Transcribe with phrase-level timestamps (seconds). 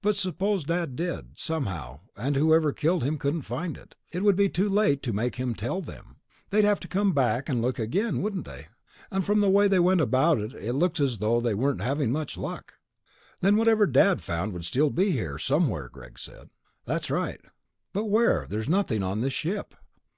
[0.00, 3.94] "But suppose Dad did, somehow, and whoever killed him couldn't find it?
[4.10, 6.16] It would be too late to make him tell them.
[6.48, 8.68] They'd have to come back and look again, wouldn't they?
[9.10, 12.10] And from the way they went about it, it looks as though they weren't having
[12.10, 12.78] much luck."
[13.42, 16.48] "Then whatever Dad found would still be here, somewhere," Greg said.
[16.86, 17.42] "That's right."
[17.92, 18.46] "But where?
[18.48, 19.74] There's nothing on this ship."